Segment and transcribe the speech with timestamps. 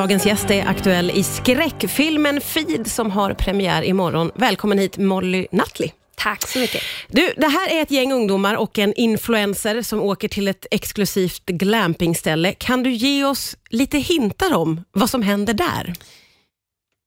[0.00, 4.30] Dagens gäst är aktuell i skräckfilmen Feed som har premiär imorgon.
[4.34, 5.90] Välkommen hit Molly Nutley.
[6.16, 6.82] Tack så mycket.
[7.08, 11.46] Du, det här är ett gäng ungdomar och en influencer som åker till ett exklusivt
[11.46, 12.52] glampingställe.
[12.52, 15.94] Kan du ge oss lite hintar om vad som händer där?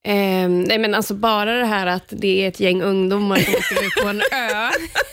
[0.07, 3.85] Eh, nej men alltså bara det här att det är ett gäng ungdomar som åker
[3.85, 4.69] ut på en ö.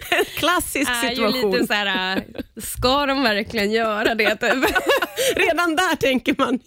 [0.36, 1.52] Klassisk är situation.
[1.52, 2.24] ju lite så här,
[2.56, 4.30] ska de verkligen göra det?
[4.30, 4.40] Typ?
[5.36, 6.58] Redan där tänker man,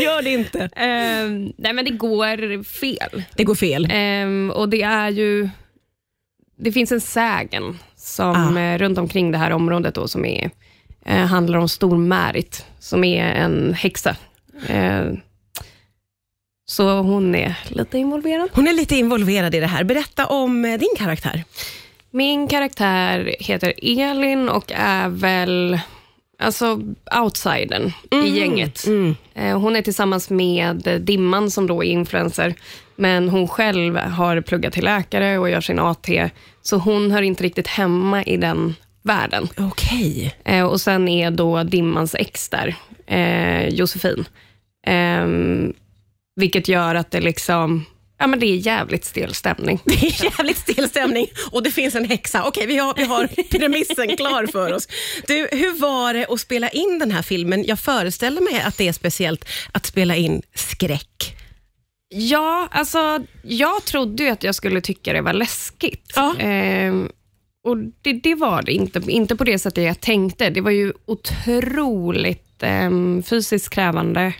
[0.00, 0.58] gör det inte.
[0.62, 1.28] Eh,
[1.58, 3.22] nej men det går fel.
[3.36, 3.84] Det går fel.
[3.90, 5.48] Eh, och det är ju,
[6.58, 8.60] det finns en sägen som Ah.
[8.60, 10.50] eh, runt omkring det här området då, som är,
[11.06, 14.16] eh, handlar om Stor-Märit, som är en häxa.
[14.68, 15.04] Eh,
[16.66, 18.48] så hon är lite involverad.
[18.52, 19.84] Hon är lite involverad i det här.
[19.84, 21.44] Berätta om eh, din karaktär.
[22.14, 25.78] Min karaktär heter Elin och är väl
[26.38, 26.80] alltså
[27.22, 27.92] outsidern
[28.24, 28.86] i gänget.
[28.86, 29.16] Mm.
[29.34, 32.54] Eh, Hon är tillsammans med Dimman som då är influencer,
[32.96, 36.08] men hon själv har pluggat till läkare och gör sin AT,
[36.62, 39.48] så hon hör inte riktigt hemma i den världen.
[39.58, 40.34] Okej.
[40.44, 42.74] Eh, Och sen är då Dimmans ex där,
[43.06, 44.24] eh, Josefin.
[44.86, 45.72] Ehm,
[46.36, 47.84] vilket gör att det liksom,
[48.18, 49.80] ja men det är jävligt stel stämning.
[49.84, 52.44] Det är jävligt still stämning och det finns en häxa.
[52.44, 53.26] Okej, vi, har, vi har
[53.58, 54.88] premissen klar för oss.
[55.26, 57.64] Du, hur var det att spela in den här filmen?
[57.64, 61.36] Jag föreställer mig att det är speciellt att spela in skräck.
[62.08, 66.12] Ja, alltså jag trodde ju att jag skulle tycka det var läskigt.
[66.16, 66.34] Ja.
[66.38, 67.08] Ehm,
[67.64, 70.50] och det, det var det inte, inte på det sättet jag tänkte.
[70.50, 74.34] Det var ju otroligt ehm, fysiskt krävande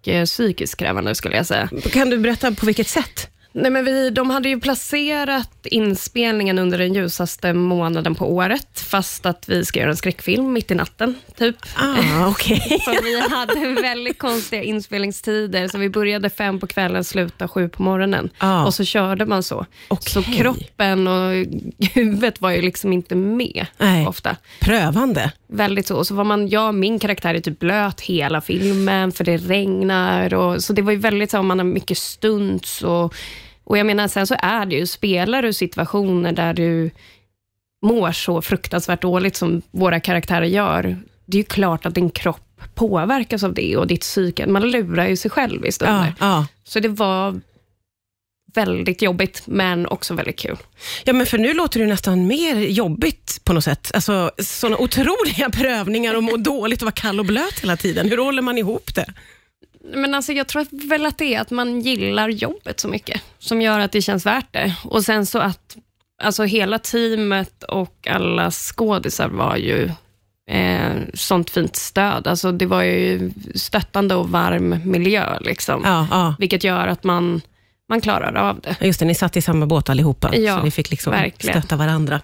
[0.00, 1.68] och eh, psykiskt krävande skulle jag säga.
[1.92, 3.30] Kan du berätta på vilket sätt?
[3.52, 9.26] Nej, men vi, de hade ju placerat inspelningen under den ljusaste månaden på året, fast
[9.26, 11.56] att vi ska göra en skräckfilm mitt i natten, typ.
[11.74, 12.80] Ah, okej.
[12.84, 17.82] Så vi hade väldigt konstiga inspelningstider, så vi började fem på kvällen, slutade sju på
[17.82, 18.30] morgonen.
[18.38, 18.64] Ah.
[18.64, 19.66] Och så körde man så.
[19.88, 20.12] Okej.
[20.12, 21.46] Så kroppen och
[21.94, 24.06] huvudet var ju liksom inte med Nej.
[24.06, 24.36] ofta.
[24.60, 25.32] Prövande.
[25.50, 25.96] Väldigt så.
[25.96, 30.34] Och så var man, jag min karaktär är typ blöt hela filmen, för det regnar.
[30.34, 33.14] Och, så det var ju väldigt så, man har mycket stunts och,
[33.64, 36.90] och jag menar, sen så är det ju, spelar du situationer där du
[37.82, 42.60] mår så fruktansvärt dåligt som våra karaktärer gör, det är ju klart att din kropp
[42.74, 44.46] påverkas av det och ditt psyke.
[44.46, 46.14] Man lurar ju sig själv i Ja, stunder.
[46.20, 46.46] ja.
[46.64, 47.40] Så det var
[48.58, 50.56] väldigt jobbigt, men också väldigt kul.
[51.04, 53.90] ja, men för nu låter det nästan mer jobbigt på något sätt.
[53.94, 58.10] Alltså, sådana otroliga prövningar och må dåligt och vara kall och blöt hela tiden.
[58.10, 59.06] Hur håller man ihop det?
[59.94, 63.62] Men alltså, jag tror väl att det är att man gillar jobbet så mycket, som
[63.62, 64.74] gör att det känns värt det.
[64.84, 65.76] Och sen så att
[66.22, 69.90] alltså, hela teamet och alla skådisar var ju
[70.50, 72.26] eh, sånt fint stöd.
[72.26, 75.82] Alltså, det var ju stöttande och varm miljö, liksom.
[75.84, 76.34] Ja, ja.
[76.38, 77.40] vilket gör att man,
[77.88, 78.76] man klarar av det.
[78.86, 81.60] Just det, ni satt i samma båt allihopa, Ja, så ni fick liksom verkligen.
[81.60, 82.20] stötta varandra.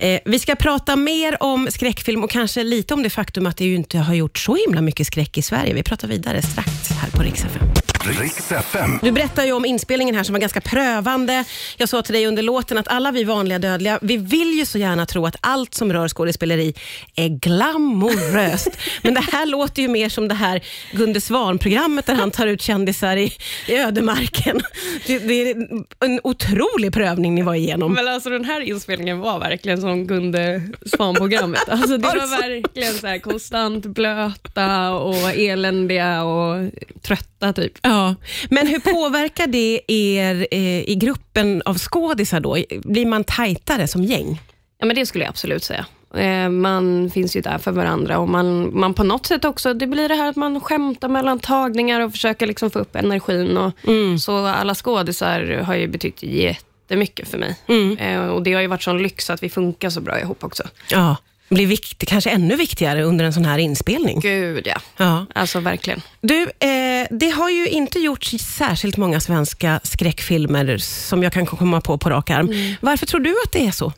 [0.00, 3.64] Eh, vi ska prata mer om skräckfilm och kanske lite om det faktum att det
[3.64, 5.74] ju inte har gjort så himla mycket skräck i Sverige.
[5.74, 7.81] Vi pratar vidare strax här på FM.
[8.04, 8.98] Riks FM.
[9.02, 11.44] Du berättar ju om inspelningen här som var ganska prövande.
[11.76, 14.78] Jag sa till dig under låten att alla vi vanliga dödliga, vi vill ju så
[14.78, 16.74] gärna tro att allt som rör skådespeleri
[17.16, 18.68] är glamoröst.
[19.02, 20.60] Men det här låter ju mer som det här
[20.92, 23.32] Gunde Svan-programmet där han tar ut kändisar i,
[23.68, 24.60] i ödemarken.
[25.06, 25.56] Det, det är
[26.00, 27.92] en otrolig prövning ni var igenom.
[27.92, 31.62] Men alltså den här inspelningen var verkligen som Gunde Svan-programmet.
[31.72, 36.70] Alltså det var verkligen så här konstant blöta och eländiga och
[37.02, 37.72] trötta typ.
[37.92, 38.14] Ja.
[38.50, 42.56] Men hur påverkar det er eh, i gruppen av skådisar då?
[42.84, 44.40] Blir man tajtare som gäng?
[44.78, 45.86] Ja, men det skulle jag absolut säga.
[46.16, 49.86] Eh, Man finns ju där för varandra och man, man på något sätt också, det
[49.86, 53.56] blir det här att man skämtar mellan tagningar och försöker liksom få upp energin.
[53.56, 53.72] Och,
[54.20, 57.56] Så alla skådisar har ju betytt jättemycket för mig.
[57.98, 60.62] Eh, Och Det har ju varit sån lyx att vi funkar så bra ihop också.
[60.90, 61.16] Ja.
[61.54, 64.20] Blir vikt, kanske ännu viktigare under en sån här inspelning.
[64.20, 64.80] Gud ja.
[64.96, 65.26] Ja.
[65.34, 66.02] Alltså verkligen.
[66.20, 71.80] Du, eh, det har ju inte gjorts särskilt många svenska skräckfilmer som jag kan komma
[71.80, 72.76] på på rak arm.
[72.80, 73.92] Varför tror du att det är så?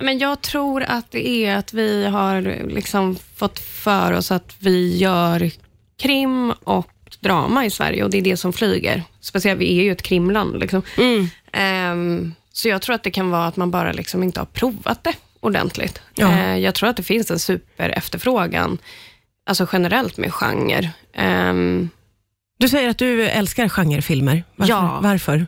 [0.00, 4.96] Men jag tror att det är att vi har liksom fått för oss att vi
[4.96, 5.50] gör
[6.02, 6.88] krim och
[7.20, 9.02] drama i Sverige och det är det som flyger.
[9.20, 10.60] Speciellt, vi är ju ett krimland.
[10.60, 10.82] Liksom.
[11.52, 15.04] Ehm, så jag tror att det kan vara att man bara liksom inte har provat
[15.04, 16.00] det ordentligt.
[16.14, 16.32] Ja.
[16.38, 18.78] Eh, jag tror att det finns en super efterfrågan,
[19.46, 20.90] alltså generellt med genre.
[21.14, 21.90] Ehm,
[22.58, 24.44] Du säger att du älskar genrefilmer.
[24.56, 24.72] Varför?
[24.72, 25.00] Ja.
[25.02, 25.46] Varför?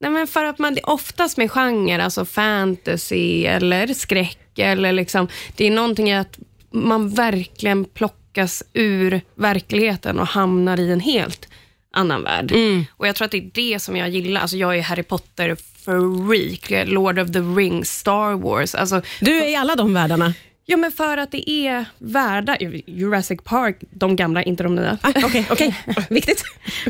[0.00, 5.66] Nej, men för att man oftast med genre, alltså fantasy eller skräck, eller liksom, det
[5.66, 6.38] är någonting att
[6.72, 11.48] man verkligen plockas ur verkligheten och hamnar i en helt
[11.96, 12.52] annan värld.
[12.90, 14.40] Och Jag tror att det är det som jag gillar.
[14.40, 18.74] Alltså jag är Harry Potter-freak, Lord of the Rings, Star Wars.
[18.74, 20.34] Alltså, Du är i alla de världarna.
[20.64, 24.98] ja, men för att det är världar, Jurassic Park, de gamla, inte de nya.
[25.02, 25.74] Ah, Okej, okej.
[26.10, 26.42] Viktigt.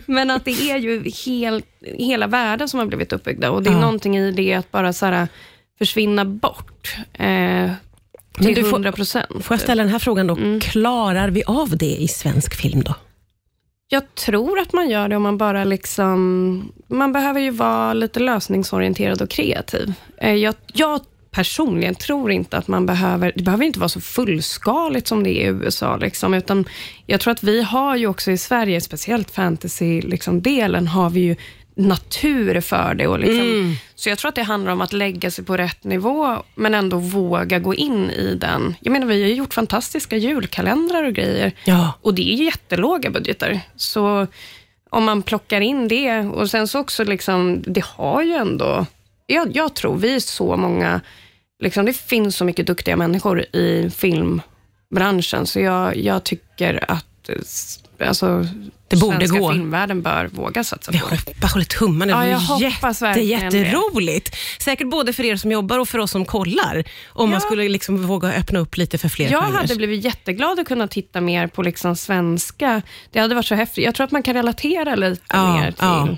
[0.06, 1.62] Men att det är ju hel,
[1.99, 3.81] hela världen som har blivit uppbyggda och det är Ja.
[3.81, 5.29] någonting i det att bara så här,
[5.79, 7.70] försvinna bort eh,
[8.38, 9.44] till du får- 100 procent.
[9.44, 10.37] Får jag ställa den här frågan då?
[10.37, 10.61] Mm.
[10.61, 12.94] Klarar vi av det i svensk film då?
[13.88, 16.73] Jag tror att man gör det om man bara liksom...
[16.88, 19.93] Man behöver ju vara lite lösningsorienterad och kreativ.
[20.17, 21.00] Eh, jag, jag
[21.31, 23.33] personligen tror inte att man behöver...
[23.37, 25.97] Det behöver inte vara så fullskaligt som det är i USA.
[25.97, 26.65] Liksom, utan
[27.06, 31.37] jag tror att vi har ju också i Sverige, speciellt fantasy-delen, liksom, har vi ju
[31.76, 33.06] natur för det.
[33.06, 36.43] Och liksom, Så jag tror att det handlar om att lägga sig på rätt nivå,
[36.55, 38.75] men ändå våga gå in i den.
[38.81, 41.52] Jag menar, vi har gjort fantastiska julkalendrar och grejer.
[41.64, 41.93] Ja.
[42.02, 43.61] Och det är ju jättelåga budgetar.
[43.76, 44.26] Så
[44.90, 48.87] om man plockar in det och sen så också, liksom, det har ju ändå...
[49.26, 51.00] Jag, jag tror vi är så många,
[51.62, 58.08] liksom, det finns så mycket duktiga människor i filmbranschen, så jag, jag tycker att eh,
[58.08, 58.46] alltså,
[58.88, 59.53] Det borde svenska gå.
[59.53, 61.06] filmvärlden bör våga satsa Vi på.
[61.06, 62.29] hoppas håller tummarna.
[62.29, 63.25] Ja, Det hoppas jätte, det.
[63.25, 64.37] jätteroligt.
[64.62, 66.85] Säkert både för er som jobbar och för oss som kollar.
[67.09, 67.41] Om man Ja.
[67.41, 69.56] skulle liksom våga öppna upp lite för fler Jag genrer.
[69.59, 72.83] hade blivit jätteglad att kunna titta mer på liksom svenska.
[73.12, 73.85] Det hade varit så häftigt.
[73.85, 75.77] Jag tror att man kan relatera lite mer till...
[75.81, 76.09] Ja.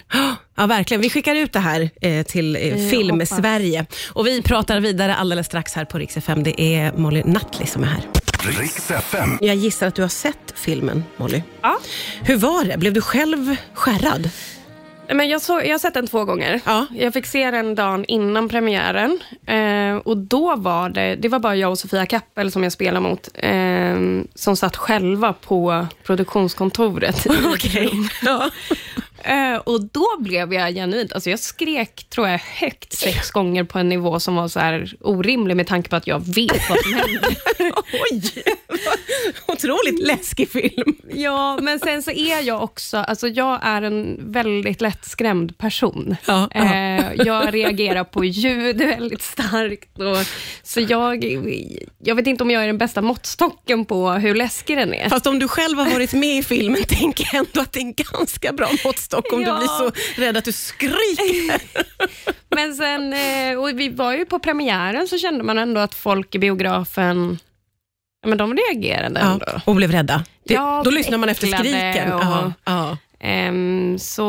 [0.57, 1.01] ja, verkligen.
[1.01, 3.29] Vi skickar ut det här eh, till eh, Vi Film hoppas.
[3.37, 3.87] Sverige.
[4.13, 6.43] Och vi pratar vidare alldeles strax här på Rix FM.
[6.43, 8.03] Det är Molly Nutley som är här.
[8.43, 9.39] Riks FM.
[9.41, 11.43] Jag gissar att du har sett filmen, Molly.
[11.63, 11.79] Ja.
[12.23, 12.79] Hur var det?
[12.79, 14.31] Blev du själv skärrad?
[15.15, 16.61] Men jag, såg, jag har sett den två gånger.
[16.65, 16.87] Ja.
[16.91, 19.21] Jag fick se den dagen innan premiären.
[19.47, 23.01] Eh, och då var det, det var bara jag och Sofia Kappel som jag spelar
[23.01, 27.27] mot, eh, som satt själva på produktionskontoret.
[27.55, 27.87] Okej.
[27.87, 28.09] rum.
[28.23, 28.51] Ja.
[29.25, 33.79] Eh, och då blev jag genuint, alltså jag skrek tror jag högt sex gånger på
[33.79, 36.93] en nivå som var så här orimlig med tanke på att jag vet vad som
[36.93, 37.37] händer.
[38.11, 38.23] Oj!
[39.47, 40.97] Otroligt läskig film.
[41.15, 46.17] Ja, men sen så är jag också, alltså jag är en väldigt lättskrämd person.
[46.27, 46.49] Ja.
[46.55, 49.99] Eh, jag reagerar på ljud väldigt starkt.
[49.99, 50.27] Och,
[50.63, 51.25] så jag,
[51.99, 55.09] jag vet inte om jag är den bästa måttstocken på hur läskig den är.
[55.09, 57.85] Fast om du själv har varit med i filmen, tänker jag ändå att det är
[57.85, 59.39] en ganska bra måttstock om Ja.
[59.53, 59.91] du blir så
[60.21, 61.61] rädd att du skriker.
[62.57, 66.35] Men sen, eh, och vi var ju på premiären, så kände man ändå att folk
[66.35, 67.39] i biografen,
[68.27, 69.45] men de reagerade ändå.
[69.47, 70.25] Ja, och blev rädda.
[70.45, 72.13] Det, Ja, då lyssnar man efter skriken.
[72.13, 72.97] och- Ja, ja.
[73.21, 74.23] Ehm, så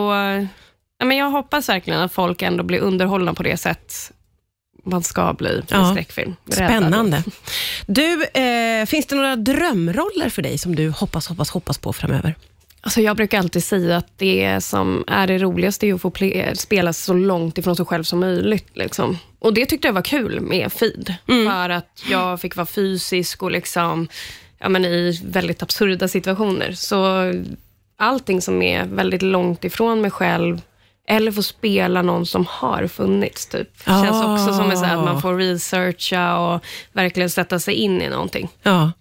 [1.00, 4.12] ja, men jag hoppas verkligen att folk ändå blir underhållna på det sätt
[4.84, 5.78] man ska bli i Ja.
[5.88, 6.36] en skräckfilm.
[6.52, 7.24] Spännande.
[7.88, 12.36] Du, eh, finns det några drömroller för dig som du hoppas, hoppas, hoppas på framöver?
[12.82, 16.12] Alltså jag brukar alltid säga att det som är det roligaste är att få
[16.54, 18.70] spela så långt ifrån sig själv som möjligt.
[18.74, 19.18] Liksom.
[19.40, 23.52] Och Det tyckte jag var kul med Feed, för att jag fick vara fysisk och
[23.52, 24.08] liksom,
[24.60, 26.72] ja, men i väldigt absurda situationer.
[26.72, 27.32] Så
[27.98, 30.62] allting som är väldigt långt ifrån mig själv,
[31.08, 33.70] eller få spela någon som har funnits, typ.
[33.86, 34.34] känns Ah.
[34.34, 38.50] också som att man får researcha och verkligen sätta sig in i någonting.
[38.64, 38.92] Ja.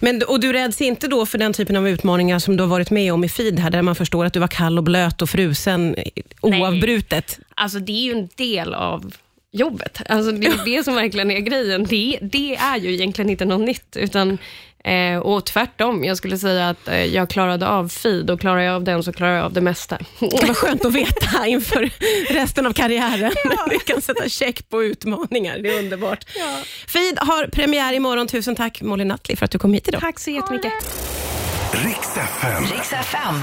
[0.00, 2.90] Men, och du räds inte då för den typen av utmaningar som du har varit
[2.90, 5.30] med om i feed här, där man förstår att du var kall och blöt och
[5.30, 5.96] frusen
[6.40, 7.38] oavbrutet?
[7.54, 9.14] Alltså det är ju en del av
[9.52, 10.02] jobbet.
[10.08, 11.84] Alltså det är det som verkligen är grejen.
[11.84, 13.96] Det, det är ju egentligen inte något nytt.
[13.96, 14.38] Utan,
[14.84, 18.74] eh, och tvärtom, jag skulle säga att eh, jag klarade av feed och klarar jag
[18.74, 19.98] av den så klarar jag av det mesta.
[20.20, 21.90] Det var skönt att veta inför
[22.32, 23.32] resten av karriären.
[23.70, 25.58] Vi kan sätta check på utmaningar.
[25.58, 26.24] Det är underbart.
[26.88, 28.26] Feed har premiär imorgon.
[28.26, 30.00] Tusen tack Molly Nutley för att du kom hit idag.
[30.00, 30.72] Tack så jättemycket.
[31.72, 32.62] Riks FM.
[32.62, 33.34] Riks FM.